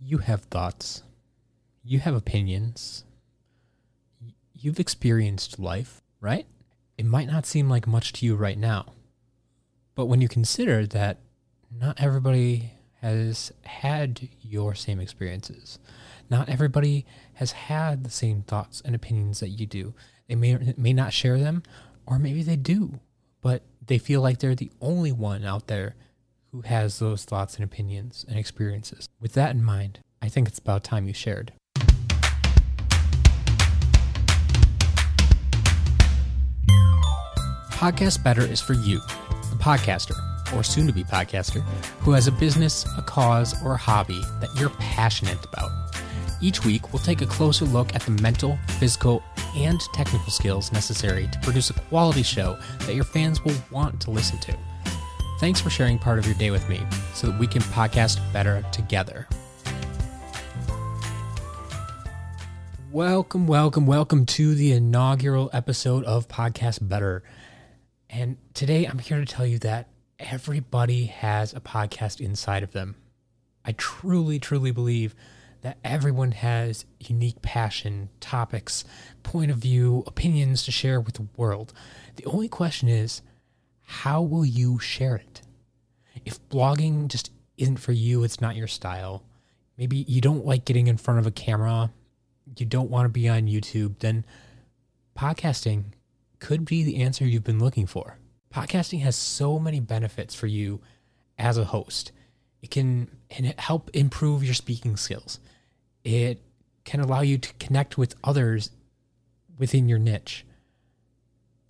[0.00, 1.02] you have thoughts,
[1.82, 3.04] you have opinions,
[4.54, 6.46] you've experienced life, right?
[6.96, 8.86] It might not seem like much to you right now,
[9.94, 11.18] but when you consider that
[11.70, 15.78] not everybody has had your same experiences,
[16.28, 19.94] not everybody has had the same thoughts and opinions that you do.
[20.28, 21.62] They may may not share them,
[22.06, 23.00] or maybe they do,
[23.40, 25.96] but they feel like they're the only one out there
[26.52, 29.08] who has those thoughts and opinions and experiences.
[29.20, 31.52] With that in mind, I think it's about time you shared.
[37.70, 40.14] Podcast Better is for you, the podcaster,
[40.54, 41.62] or soon to be podcaster,
[42.00, 45.70] who has a business, a cause, or a hobby that you're passionate about.
[46.42, 49.22] Each week, we'll take a closer look at the mental, physical,
[49.56, 54.10] and technical skills necessary to produce a quality show that your fans will want to
[54.10, 54.56] listen to.
[55.40, 56.82] Thanks for sharing part of your day with me
[57.14, 59.26] so that we can podcast better together.
[62.92, 67.22] Welcome, welcome, welcome to the inaugural episode of Podcast Better.
[68.10, 69.88] And today I'm here to tell you that
[70.18, 72.96] everybody has a podcast inside of them.
[73.64, 75.14] I truly, truly believe
[75.62, 78.84] that everyone has unique passion, topics,
[79.22, 81.72] point of view, opinions to share with the world.
[82.16, 83.22] The only question is,
[83.90, 85.42] how will you share it?
[86.24, 89.24] If blogging just isn't for you, it's not your style,
[89.76, 91.90] maybe you don't like getting in front of a camera,
[92.56, 94.24] you don't want to be on YouTube, then
[95.18, 95.86] podcasting
[96.38, 98.16] could be the answer you've been looking for.
[98.54, 100.80] Podcasting has so many benefits for you
[101.36, 102.12] as a host.
[102.62, 103.08] It can
[103.58, 105.40] help improve your speaking skills.
[106.04, 106.40] It
[106.84, 108.70] can allow you to connect with others
[109.58, 110.46] within your niche.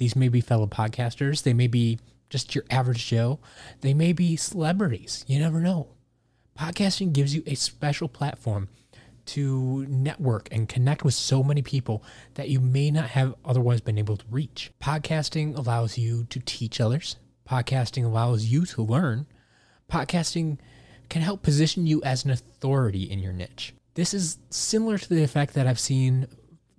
[0.00, 1.98] These may be fellow podcasters, they may be
[2.30, 3.38] just your average Joe,
[3.82, 5.26] they may be celebrities.
[5.28, 5.88] You never know.
[6.58, 8.70] Podcasting gives you a special platform
[9.26, 13.98] to network and connect with so many people that you may not have otherwise been
[13.98, 14.70] able to reach.
[14.80, 19.26] Podcasting allows you to teach others, podcasting allows you to learn.
[19.92, 20.56] Podcasting
[21.10, 23.74] can help position you as an authority in your niche.
[23.92, 26.26] This is similar to the effect that I've seen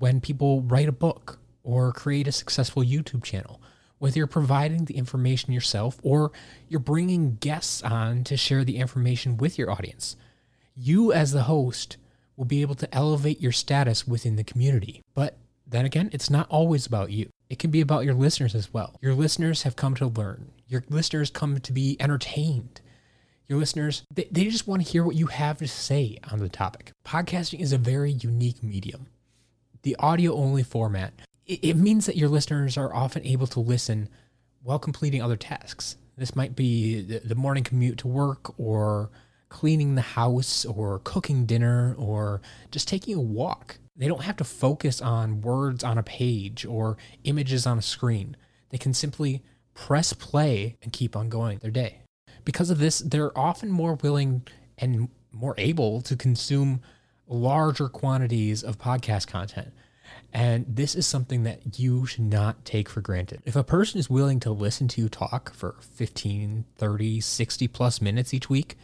[0.00, 3.60] when people write a book or create a successful YouTube channel.
[3.98, 6.30] Whether you're providing the information yourself or
[6.68, 10.16] you're bringing guests on to share the information with your audience,
[10.76, 11.96] you as the host
[12.36, 15.02] will be able to elevate your status within the community.
[15.14, 15.36] But
[15.66, 17.30] then again, it's not always about you.
[17.48, 18.96] It can be about your listeners as well.
[19.00, 20.50] Your listeners have come to learn.
[20.66, 22.80] Your listeners come to be entertained.
[23.48, 26.48] Your listeners, they, they just want to hear what you have to say on the
[26.48, 26.92] topic.
[27.06, 29.06] Podcasting is a very unique medium.
[29.82, 31.12] The audio only format,
[31.46, 34.08] it, means that your listeners are often able to listen
[34.62, 35.96] while completing other tasks.
[36.16, 39.10] This might be the morning commute to work or
[39.48, 42.40] cleaning the house or cooking dinner or
[42.70, 43.78] just taking a walk.
[43.96, 48.36] They don't have to focus on words on a page or images on a screen.
[48.70, 49.42] They can simply
[49.74, 52.00] press play and keep on going their day.
[52.44, 54.42] Because of this, they're often more willing
[54.78, 56.80] and more able to consume
[57.26, 59.72] larger quantities of podcast content.
[60.34, 63.40] And this is something that you should not take for granted.
[63.44, 68.00] If a person is willing to listen to you talk for 15, 30, 60 plus
[68.02, 68.76] minutes each week,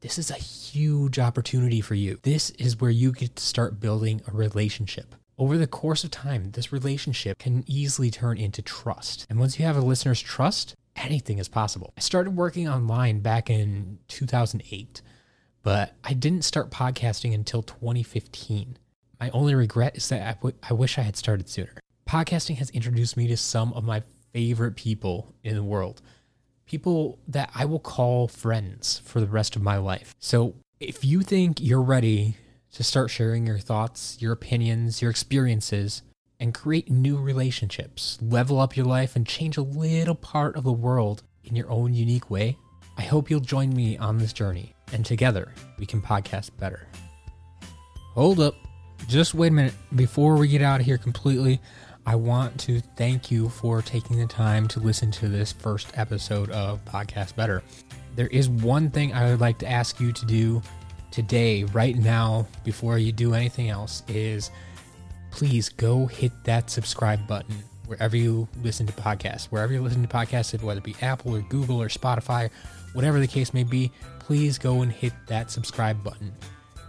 [0.00, 2.18] this is a huge opportunity for you.
[2.22, 5.14] This is where you get to start building a relationship.
[5.36, 9.26] Over the course of time, this relationship can easily turn into trust.
[9.28, 11.92] And once you have a listener's trust, anything is possible.
[11.98, 15.02] I started working online back in 2008,
[15.62, 18.78] but I didn't start podcasting until 2015.
[19.24, 21.72] My only regret is that I, w- I wish I had started sooner.
[22.06, 24.02] Podcasting has introduced me to some of my
[24.34, 26.02] favorite people in the world
[26.66, 30.14] people that I will call friends for the rest of my life.
[30.18, 32.36] So if you think you're ready
[32.72, 36.02] to start sharing your thoughts, your opinions, your experiences,
[36.38, 40.72] and create new relationships, level up your life, and change a little part of the
[40.72, 42.58] world in your own unique way,
[42.98, 46.88] I hope you'll join me on this journey, and together we can podcast better.
[48.12, 48.54] Hold up.
[49.08, 49.74] Just wait a minute.
[49.94, 51.60] Before we get out of here completely,
[52.06, 56.50] I want to thank you for taking the time to listen to this first episode
[56.50, 57.62] of Podcast Better.
[58.16, 60.62] There is one thing I would like to ask you to do
[61.10, 64.50] today, right now, before you do anything else, is
[65.30, 69.44] please go hit that subscribe button wherever you listen to podcasts.
[69.46, 72.50] Wherever you listen to podcasts, whether it be Apple or Google or Spotify,
[72.94, 76.32] whatever the case may be, please go and hit that subscribe button.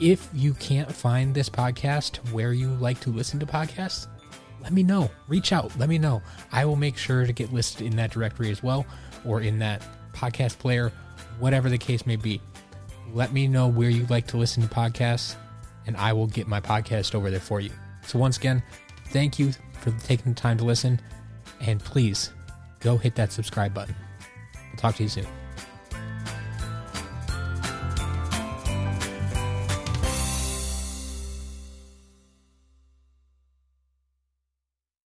[0.00, 4.08] If you can't find this podcast where you like to listen to podcasts,
[4.60, 5.10] let me know.
[5.28, 5.78] Reach out.
[5.78, 6.22] Let me know.
[6.50, 8.86] I will make sure to get listed in that directory as well
[9.24, 10.90] or in that podcast player,
[11.38, 12.40] whatever the case may be.
[13.12, 15.36] Let me know where you like to listen to podcasts,
[15.86, 17.70] and I will get my podcast over there for you.
[18.06, 18.62] So, once again,
[19.08, 21.00] thank you for taking the time to listen,
[21.60, 22.32] and please
[22.80, 23.94] go hit that subscribe button.
[24.70, 25.26] I'll talk to you soon.